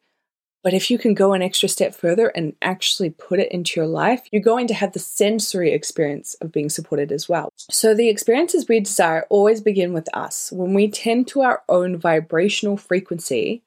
But 0.67 0.74
if 0.74 0.91
you 0.91 0.97
can 0.97 1.13
go 1.13 1.31
an 1.31 1.41
extra 1.41 1.69
step 1.69 1.95
further 1.95 2.27
and 2.27 2.53
actually 2.62 3.09
put 3.09 3.39
it 3.39 3.50
into 3.53 3.79
your 3.79 3.88
life, 3.88 4.24
you're 4.33 4.41
going 4.41 4.67
to 4.67 4.74
have 4.74 4.91
the 4.91 5.00
sensory 5.00 5.71
experience 5.71 6.33
of 6.41 6.51
being 6.51 6.69
supported 6.69 7.09
as 7.09 7.29
well. 7.29 7.53
So, 7.57 7.95
the 7.95 8.09
experiences 8.09 8.67
we 8.67 8.81
desire 8.81 9.25
always 9.29 9.62
begin 9.62 9.93
with 9.93 10.13
us. 10.13 10.51
When 10.51 10.74
we 10.74 10.89
tend 10.91 11.29
to 11.29 11.39
our 11.39 11.63
own 11.69 11.95
vibrational 11.95 12.75
frequency 12.75 13.63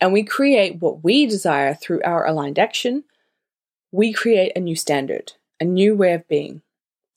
and 0.00 0.10
we 0.10 0.22
create 0.22 0.80
what 0.80 1.04
we 1.04 1.26
desire 1.26 1.74
through 1.74 2.00
our 2.02 2.26
aligned 2.26 2.58
action, 2.58 3.04
we 3.92 4.14
create 4.14 4.52
a 4.56 4.60
new 4.60 4.74
standard, 4.74 5.34
a 5.60 5.66
new 5.66 5.94
way 5.94 6.14
of 6.14 6.26
being. 6.28 6.62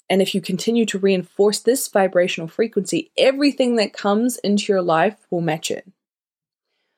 And 0.10 0.22
if 0.22 0.36
you 0.36 0.42
continue 0.42 0.86
to 0.88 1.00
reinforce 1.00 1.60
this 1.60 1.88
vibrational 1.88 2.50
frequency, 2.50 3.12
everything 3.18 3.78
that 3.78 3.94
comes 3.94 4.40
into 4.40 4.74
your 4.74 4.82
life 4.82 5.26
will 5.30 5.40
match 5.40 5.72
it. 5.72 5.88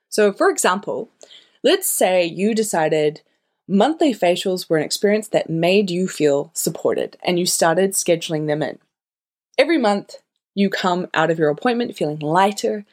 So, 0.09 0.33
for 0.33 0.49
example, 0.49 1.11
let's 1.63 1.89
say 1.89 2.25
you 2.25 2.53
decided 2.53 3.22
monthly 3.67 4.13
facials 4.13 4.70
were 4.70 4.77
an 4.77 4.84
experience 4.84 5.29
that 5.29 5.50
made 5.50 5.89
you 5.89 6.08
feel 6.08 6.51
supported 6.53 7.17
and 7.24 7.39
you 7.39 7.46
started 7.46 7.91
scheduling 7.91 8.48
them 8.48 8.62
in. 8.62 8.77
Every 9.58 9.77
month, 9.77 10.17
you 10.55 10.70
come 10.70 11.08
out 11.13 11.32
of 11.32 11.39
your 11.39 11.50
appointment 11.50 11.96
feeling 11.96 12.20
lighter, 12.20 12.86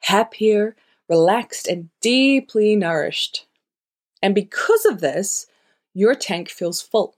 happier, 0.00 0.76
relaxed, 1.08 1.66
and 1.66 1.88
deeply 2.00 2.76
nourished. 2.76 3.46
And 4.22 4.34
because 4.34 4.84
of 4.84 5.00
this, 5.00 5.46
your 5.94 6.14
tank 6.14 6.48
feels 6.48 6.80
full. 6.80 7.16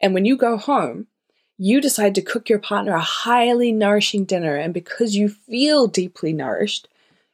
And 0.00 0.14
when 0.14 0.24
you 0.24 0.36
go 0.36 0.56
home, 0.56 1.08
you 1.56 1.80
decide 1.80 2.14
to 2.14 2.22
cook 2.22 2.48
your 2.48 2.60
partner 2.60 2.92
a 2.92 3.00
highly 3.00 3.72
nourishing 3.72 4.24
dinner, 4.24 4.54
and 4.54 4.72
because 4.72 5.16
you 5.16 5.28
feel 5.28 5.88
deeply 5.88 6.32
nourished, 6.32 6.86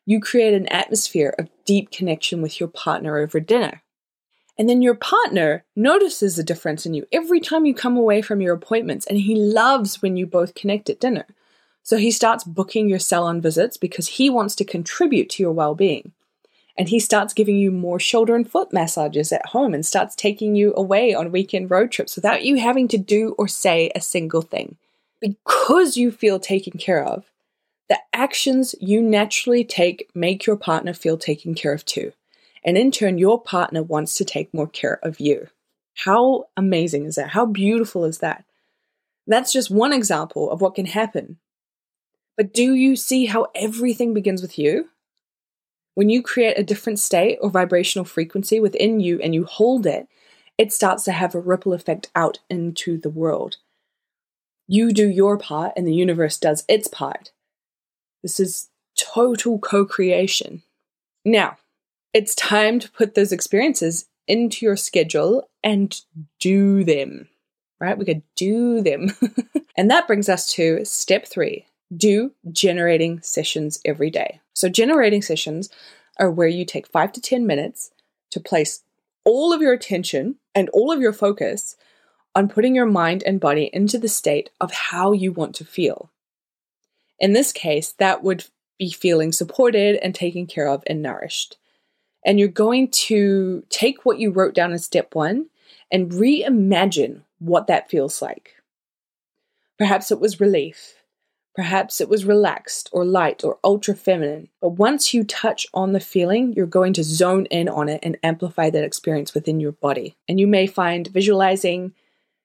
you 0.07 0.21
create 0.21 0.55
an 0.55 0.69
atmosphere 0.69 1.35
of 1.39 1.49
deep 1.65 1.91
connection 1.91 2.43
with 2.43 2.61
your 2.61 2.69
partner 2.69 3.19
over 3.19 3.41
dinner. 3.41 3.83
And 4.59 4.69
then 4.69 4.83
your 4.83 4.95
partner 4.95 5.65
notices 5.75 6.39
a 6.39 6.45
difference 6.45 6.87
in 6.87 6.95
you 6.95 7.07
every 7.11 7.41
time 7.41 7.67
you 7.67 7.75
come 7.75 7.97
away 7.97 8.23
from 8.23 8.41
your 8.41 8.55
appointments, 8.55 9.07
and 9.07 9.19
he 9.19 9.35
loves 9.35 10.01
when 10.01 10.17
you 10.17 10.27
both 10.27 10.55
connect 10.55 10.89
at 10.89 11.01
dinner. 11.01 11.27
So 11.83 11.97
he 11.97 12.11
starts 12.11 12.45
booking 12.45 12.89
your 12.89 12.99
salon 12.99 13.41
visits 13.41 13.77
because 13.77 14.09
he 14.09 14.31
wants 14.31 14.55
to 14.57 14.65
contribute 14.65 15.29
to 15.31 15.43
your 15.43 15.53
well 15.53 15.75
being 15.75 16.13
and 16.77 16.89
he 16.89 16.99
starts 16.99 17.33
giving 17.33 17.57
you 17.57 17.71
more 17.71 18.01
shoulder 18.01 18.35
and 18.35 18.51
foot 18.51 18.73
massages 18.73 19.33
at 19.33 19.47
home 19.47 19.75
and 19.75 19.87
starts 19.87 20.15
taking 20.15 20.57
you 20.57 20.75
away 20.77 21.15
on 21.15 21.31
weekend 21.31 21.71
road 21.71 21.91
trips 21.91 22.17
without 22.17 22.45
you 22.45 22.57
having 22.57 22.89
to 22.89 22.99
do 22.99 23.35
or 23.39 23.47
say 23.47 23.91
a 23.95 24.01
single 24.01 24.43
thing. 24.43 24.77
Because 25.21 25.97
you 25.97 26.11
feel 26.11 26.41
taken 26.41 26.79
care 26.79 27.05
of, 27.05 27.31
the 27.89 27.99
actions 28.13 28.75
you 28.81 29.03
naturally 29.03 29.65
take 29.65 30.11
make 30.15 30.47
your 30.47 30.57
partner 30.57 30.95
feel 30.95 31.19
taken 31.19 31.55
care 31.55 31.73
of 31.73 31.85
too. 31.85 32.13
And 32.65 32.79
in 32.79 32.91
turn, 32.91 33.19
your 33.19 33.41
partner 33.41 33.83
wants 33.83 34.17
to 34.17 34.25
take 34.25 34.55
more 34.55 34.69
care 34.69 34.99
of 35.03 35.21
you. 35.21 35.49
How 36.05 36.47
amazing 36.57 37.05
is 37.05 37.17
that? 37.17 37.31
How 37.31 37.47
beautiful 37.47 38.05
is 38.05 38.19
that? 38.19 38.45
That's 39.27 39.53
just 39.53 39.71
one 39.71 39.93
example 39.93 40.51
of 40.51 40.61
what 40.61 40.75
can 40.75 40.87
happen. 40.87 41.39
But 42.37 42.53
do 42.53 42.75
you 42.75 42.97
see 42.97 43.27
how 43.27 43.49
everything 43.55 44.13
begins 44.15 44.43
with 44.43 44.59
you? 44.59 44.89
When 45.95 46.09
you 46.09 46.23
create 46.23 46.59
a 46.59 46.65
different 46.65 46.99
state 46.99 47.39
or 47.41 47.51
vibrational 47.51 48.05
frequency 48.05 48.59
within 48.59 48.99
you 48.99 49.21
and 49.21 49.35
you 49.35 49.45
hold 49.45 49.87
it, 49.87 50.09
it 50.59 50.73
starts 50.73 51.05
to 51.05 51.13
have 51.13 51.35
a 51.35 51.41
ripple 51.41 51.73
effect 51.73 52.11
out 52.15 52.41
into 52.51 52.99
the 52.99 53.11
world. 53.11 53.59
You 54.67 54.93
do 54.93 55.09
your 55.09 55.39
part 55.39 55.73
and 55.77 55.87
the 55.87 55.95
universe 55.95 56.39
does 56.39 56.65
its 56.69 56.89
part. 56.89 57.31
This 58.25 58.41
is 58.41 58.71
total 58.97 59.59
co 59.59 59.85
creation. 59.85 60.63
Now, 61.27 61.59
it's 62.15 62.35
time 62.35 62.81
to 62.81 62.91
put 62.91 63.15
those 63.15 63.33
experiences 63.33 64.07
into 64.27 64.65
your 64.65 64.77
schedule 64.77 65.51
and 65.63 65.95
do 66.41 66.85
them, 66.85 67.29
right? 67.79 67.99
We 67.99 68.07
could 68.07 68.23
do 68.35 68.81
them. 68.81 69.11
and 69.77 69.91
that 69.91 70.07
brings 70.07 70.31
us 70.31 70.51
to 70.55 70.85
step 70.87 71.27
three 71.27 71.67
do 71.95 72.33
generating 72.51 73.21
sessions 73.21 73.79
every 73.85 74.09
day. 74.09 74.41
So, 74.55 74.71
generating 74.71 75.21
sessions 75.21 75.69
are 76.19 76.31
where 76.31 76.49
you 76.49 76.65
take 76.65 76.87
five 76.87 77.13
to 77.13 77.21
10 77.21 77.47
minutes 77.47 77.91
to 78.31 78.41
place 78.41 78.83
all 79.27 79.53
of 79.53 79.61
your 79.61 79.75
attention 79.75 80.37
and 80.55 80.71
all 80.71 80.91
of 80.91 81.01
your 81.01 81.13
focus 81.13 81.77
on 82.35 82.49
putting 82.49 82.75
your 82.75 82.87
mind 82.87 83.23
and 83.25 83.39
body 83.39 83.69
into 83.73 83.99
the 83.99 84.09
state 84.09 84.49
of 84.63 84.73
how 84.73 85.13
you 85.13 85.31
want 85.31 85.55
to 85.57 85.65
feel. 85.65 86.11
In 87.19 87.33
this 87.33 87.53
case, 87.53 87.93
that 87.93 88.23
would 88.23 88.45
be 88.79 88.91
feeling 88.91 89.33
supported 89.33 89.97
and 89.97 90.15
taken 90.15 90.47
care 90.47 90.69
of 90.69 90.83
and 90.87 91.03
nourished. 91.03 91.57
And 92.25 92.39
you're 92.39 92.49
going 92.49 92.91
to 92.91 93.65
take 93.69 94.05
what 94.05 94.19
you 94.19 94.31
wrote 94.31 94.55
down 94.55 94.73
in 94.73 94.79
step 94.79 95.15
one 95.15 95.47
and 95.91 96.11
reimagine 96.11 97.23
what 97.39 97.67
that 97.67 97.91
feels 97.91 98.23
like. 98.23 98.55
Perhaps 99.79 100.11
it 100.11 100.21
was 100.21 100.41
relief. 100.41 100.95
Perhaps 101.55 102.01
it 102.01 102.09
was 102.09 102.25
relaxed 102.25 102.89
or 102.93 103.05
light 103.05 103.45
or 103.45 103.59
ultra 103.63 103.95
feminine, 103.95 104.49
but 104.61 104.71
once 104.71 105.15
you 105.15 105.23
touch 105.23 105.69
on 105.73 105.93
the 105.93 106.01
feeling, 106.01 106.53
you're 106.53 106.67
going 106.67 106.93
to 106.95 107.05
zone 107.05 107.47
in 107.47 107.69
on 107.69 107.89
it 107.89 108.01
and 108.03 108.19
amplify 108.25 108.71
that 108.71 108.83
experience 108.83 109.35
within 109.35 109.61
your 109.61 109.71
body. 109.71 110.17
And 110.29 110.41
you 110.41 110.49
may 110.49 110.67
find 110.67 111.07
visualizing 111.07 111.93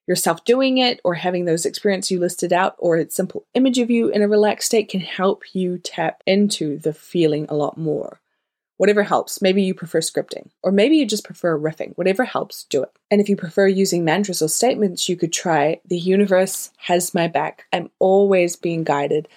yourself 0.09 0.43
doing 0.43 0.79
it 0.79 0.99
or 1.05 1.13
having 1.13 1.45
those 1.45 1.65
experiences 1.65 2.11
you 2.11 2.19
listed 2.19 2.51
out 2.51 2.75
or 2.79 2.97
a 2.97 3.09
simple 3.09 3.45
image 3.53 3.77
of 3.77 3.89
you 3.89 4.09
in 4.09 4.21
a 4.21 4.27
relaxed 4.27 4.65
state 4.65 4.89
can 4.89 4.99
help 4.99 5.43
you 5.53 5.77
tap 5.77 6.21
into 6.25 6.77
the 6.79 6.93
feeling 6.93 7.45
a 7.47 7.55
lot 7.55 7.77
more 7.77 8.19
whatever 8.79 9.03
helps. 9.03 9.41
Maybe 9.41 9.61
you 9.61 9.73
prefer 9.73 9.99
scripting, 9.99 10.47
or 10.63 10.71
maybe 10.71 10.95
you 10.95 11.05
just 11.05 11.25
prefer 11.25 11.59
riffing. 11.59 11.97
Whatever 11.97 12.23
helps, 12.23 12.63
do 12.63 12.81
it. 12.81 12.89
And 13.11 13.19
if 13.19 13.27
you 13.27 13.35
prefer 13.35 13.67
using 13.67 14.05
mantras 14.05 14.41
or 14.41 14.47
statements, 14.47 15.09
you 15.09 15.17
could 15.17 15.33
try 15.33 15.81
The 15.85 15.99
universe 15.99 16.71
has 16.77 17.13
my 17.13 17.27
back. 17.27 17.65
I'm 17.73 17.91
always 17.99 18.55
being 18.55 18.85
guided. 18.85 19.27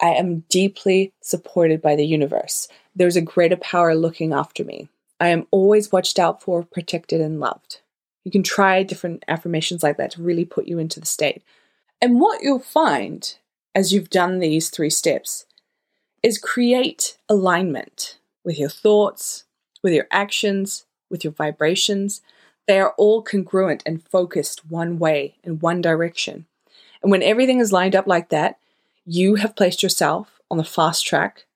I 0.00 0.10
am 0.10 0.44
deeply 0.48 1.12
supported 1.20 1.82
by 1.82 1.96
the 1.96 2.06
universe. 2.06 2.68
There's 2.94 3.16
a 3.16 3.20
greater 3.20 3.56
power 3.56 3.96
looking 3.96 4.32
after 4.32 4.62
me. 4.62 4.88
I 5.18 5.28
am 5.28 5.48
always 5.50 5.90
watched 5.90 6.20
out 6.20 6.40
for, 6.40 6.62
protected, 6.62 7.20
and 7.20 7.40
loved. 7.40 7.80
You 8.24 8.30
can 8.30 8.42
try 8.42 8.82
different 8.82 9.24
affirmations 9.28 9.82
like 9.82 9.96
that 9.96 10.12
to 10.12 10.22
really 10.22 10.44
put 10.44 10.68
you 10.68 10.78
into 10.78 11.00
the 11.00 11.06
state. 11.06 11.42
And 12.00 12.20
what 12.20 12.42
you'll 12.42 12.58
find 12.58 13.36
as 13.74 13.92
you've 13.92 14.10
done 14.10 14.38
these 14.38 14.70
three 14.70 14.90
steps 14.90 15.46
is 16.22 16.38
create 16.38 17.18
alignment 17.28 18.18
with 18.44 18.58
your 18.58 18.68
thoughts, 18.68 19.44
with 19.82 19.92
your 19.92 20.06
actions, 20.10 20.84
with 21.10 21.24
your 21.24 21.32
vibrations. 21.32 22.22
They 22.66 22.78
are 22.78 22.94
all 22.96 23.22
congruent 23.22 23.82
and 23.84 24.06
focused 24.08 24.70
one 24.70 24.98
way 24.98 25.36
in 25.42 25.58
one 25.58 25.80
direction. 25.80 26.46
And 27.02 27.10
when 27.10 27.22
everything 27.22 27.58
is 27.58 27.72
lined 27.72 27.96
up 27.96 28.06
like 28.06 28.28
that, 28.28 28.58
you 29.04 29.34
have 29.36 29.56
placed 29.56 29.82
yourself 29.82 30.40
on 30.50 30.58
the 30.58 30.64
fast 30.64 31.04
track 31.04 31.46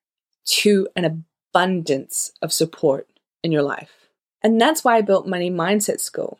to 0.47 0.89
an 0.97 1.05
abundance 1.05 2.33
of 2.43 2.53
support 2.53 3.09
in 3.43 3.53
your 3.53 3.63
life. 3.63 4.09
And 4.43 4.61
that's 4.61 4.83
why 4.83 4.97
I 4.97 5.03
built 5.03 5.27
Money 5.27 5.51
Mindset 5.51 6.01
School 6.01 6.39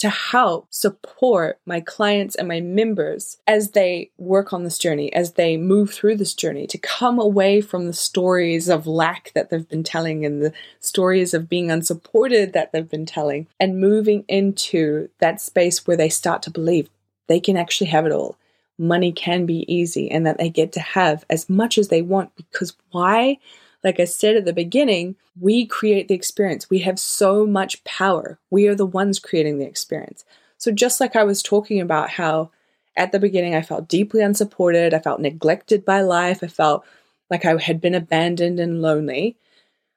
to 0.00 0.08
help 0.08 0.66
support 0.70 1.60
my 1.66 1.78
clients 1.80 2.34
and 2.34 2.48
my 2.48 2.58
members 2.58 3.36
as 3.46 3.72
they 3.72 4.10
work 4.16 4.52
on 4.52 4.64
this 4.64 4.78
journey, 4.78 5.12
as 5.12 5.34
they 5.34 5.58
move 5.58 5.92
through 5.92 6.16
this 6.16 6.32
journey, 6.32 6.66
to 6.66 6.78
come 6.78 7.18
away 7.18 7.60
from 7.60 7.86
the 7.86 7.92
stories 7.92 8.70
of 8.70 8.86
lack 8.86 9.30
that 9.34 9.50
they've 9.50 9.68
been 9.68 9.84
telling 9.84 10.24
and 10.24 10.42
the 10.42 10.54
stories 10.80 11.34
of 11.34 11.50
being 11.50 11.70
unsupported 11.70 12.54
that 12.54 12.72
they've 12.72 12.88
been 12.88 13.04
telling, 13.04 13.46
and 13.60 13.78
moving 13.78 14.24
into 14.26 15.10
that 15.18 15.38
space 15.38 15.86
where 15.86 15.98
they 15.98 16.08
start 16.08 16.42
to 16.42 16.50
believe 16.50 16.88
they 17.28 17.38
can 17.38 17.58
actually 17.58 17.88
have 17.88 18.06
it 18.06 18.12
all. 18.12 18.36
Money 18.78 19.12
can 19.12 19.44
be 19.44 19.70
easy 19.72 20.10
and 20.10 20.24
that 20.26 20.38
they 20.38 20.48
get 20.48 20.72
to 20.72 20.80
have 20.80 21.26
as 21.28 21.50
much 21.50 21.76
as 21.76 21.88
they 21.88 22.00
want 22.00 22.34
because 22.36 22.74
why? 22.90 23.36
Like 23.82 23.98
I 23.98 24.04
said 24.04 24.36
at 24.36 24.44
the 24.44 24.52
beginning, 24.52 25.16
we 25.38 25.66
create 25.66 26.08
the 26.08 26.14
experience. 26.14 26.68
We 26.68 26.80
have 26.80 26.98
so 26.98 27.46
much 27.46 27.82
power. 27.84 28.38
We 28.50 28.66
are 28.68 28.74
the 28.74 28.86
ones 28.86 29.18
creating 29.18 29.58
the 29.58 29.66
experience. 29.66 30.24
So, 30.58 30.70
just 30.70 31.00
like 31.00 31.16
I 31.16 31.24
was 31.24 31.42
talking 31.42 31.80
about 31.80 32.10
how 32.10 32.50
at 32.96 33.12
the 33.12 33.18
beginning 33.18 33.54
I 33.54 33.62
felt 33.62 33.88
deeply 33.88 34.20
unsupported, 34.20 34.92
I 34.92 34.98
felt 34.98 35.20
neglected 35.20 35.84
by 35.84 36.02
life, 36.02 36.42
I 36.42 36.48
felt 36.48 36.84
like 37.30 37.44
I 37.44 37.56
had 37.56 37.80
been 37.80 37.94
abandoned 37.94 38.60
and 38.60 38.82
lonely. 38.82 39.36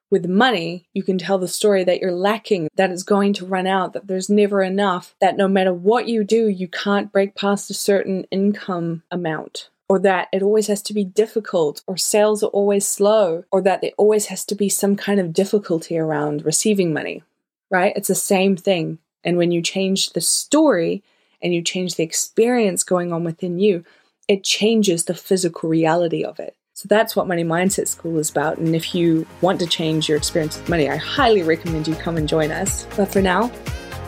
With 0.10 0.28
money, 0.28 0.88
you 0.94 1.02
can 1.02 1.18
tell 1.18 1.40
the 1.40 1.48
story 1.48 1.84
that 1.84 2.00
you're 2.00 2.12
lacking, 2.12 2.70
that 2.76 2.92
it's 2.92 3.02
going 3.02 3.34
to 3.34 3.48
run 3.48 3.66
out, 3.66 3.94
that 3.94 4.06
there's 4.08 4.30
never 4.30 4.62
enough, 4.62 5.16
that 5.20 5.36
no 5.36 5.48
matter 5.48 5.74
what 5.74 6.08
you 6.08 6.24
do, 6.24 6.48
you 6.48 6.68
can't 6.68 7.12
break 7.12 7.36
past 7.36 7.72
a 7.72 7.74
certain 7.74 8.26
income 8.30 9.02
amount 9.10 9.70
or 9.94 10.00
that 10.00 10.28
it 10.32 10.42
always 10.42 10.66
has 10.66 10.82
to 10.82 10.92
be 10.92 11.04
difficult, 11.04 11.84
or 11.86 11.96
sales 11.98 12.42
are 12.42 12.48
always 12.48 12.84
slow, 12.84 13.44
or 13.52 13.62
that 13.62 13.80
there 13.82 13.92
always 13.96 14.26
has 14.26 14.44
to 14.44 14.56
be 14.56 14.68
some 14.68 14.96
kind 14.96 15.20
of 15.20 15.32
difficulty 15.32 16.00
around 16.00 16.44
receiving 16.44 16.92
money, 16.92 17.22
right? 17.70 17.94
It's 17.96 18.08
the 18.08 18.16
same 18.16 18.58
thing. 18.58 18.98
And 19.24 19.38
when 19.38 19.52
you 19.52 19.62
change 19.62 20.14
the 20.14 20.20
story 20.20 21.04
and 21.44 21.54
you 21.54 21.62
change 21.62 21.94
the 21.94 22.02
experience 22.02 22.84
going 22.84 23.14
on 23.14 23.24
within 23.24 23.60
you, 23.60 23.86
it 24.28 24.44
changes 24.44 25.06
the 25.06 25.14
physical 25.14 25.70
reality 25.70 26.24
of 26.24 26.40
it. 26.40 26.56
So 26.74 26.88
that's 26.88 27.16
what 27.16 27.28
Money 27.28 27.44
Mindset 27.44 27.88
School 27.88 28.18
is 28.18 28.32
about. 28.32 28.58
And 28.58 28.76
if 28.76 28.96
you 28.96 29.28
want 29.42 29.60
to 29.60 29.68
change 29.68 30.10
your 30.10 30.18
experience 30.18 30.58
with 30.58 30.70
money, 30.70 30.90
I 30.90 30.96
highly 30.96 31.44
recommend 31.44 31.88
you 31.88 31.94
come 31.94 32.18
and 32.18 32.28
join 32.28 32.50
us. 32.50 32.88
But 32.98 33.14
for 33.14 33.22
now, 33.22 33.52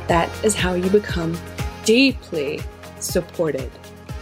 that 0.07 0.31
is 0.43 0.55
how 0.55 0.73
you 0.73 0.89
become 0.89 1.37
deeply 1.83 2.59
supported 2.99 3.69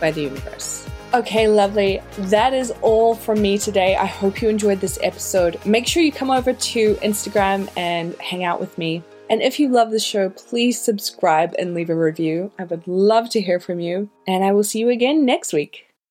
by 0.02 0.12
the 0.12 0.24
universe. 0.24 0.86
Okay, 1.14 1.48
lovely. 1.48 2.02
That 2.18 2.56
is 2.56 2.72
all 2.82 3.14
from 3.14 3.40
me 3.40 3.60
today. 3.60 3.96
I 3.96 4.06
hope 4.06 4.42
you 4.42 4.50
enjoyed 4.50 4.80
this 4.80 4.98
episode. 5.04 5.64
Make 5.64 5.86
sure 5.86 6.02
you 6.02 6.12
come 6.12 6.32
over 6.32 6.54
to 6.54 6.96
Instagram 6.96 7.70
and 7.78 8.16
hang 8.16 8.44
out 8.44 8.60
with 8.60 8.76
me. 8.80 9.04
And 9.30 9.40
if 9.40 9.60
you 9.60 9.70
love 9.70 9.92
the 9.92 10.00
show, 10.00 10.32
please 10.32 10.82
subscribe 10.82 11.54
and 11.60 11.76
leave 11.76 11.92
a 11.92 11.96
review. 11.96 12.52
I 12.58 12.64
would 12.64 12.88
love 12.88 13.30
to 13.30 13.42
hear 13.42 13.60
from 13.60 13.80
you. 13.80 14.10
And 14.26 14.44
I 14.44 14.54
will 14.54 14.64
see 14.64 14.80
you 14.80 14.90
again 14.90 15.24
next 15.24 15.54
week. 15.54 15.86